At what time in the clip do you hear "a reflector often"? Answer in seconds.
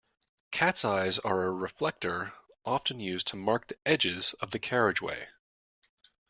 1.43-2.99